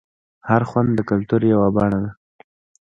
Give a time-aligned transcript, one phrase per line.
[0.49, 2.11] هر خوند د کلتور یوه بڼه ده.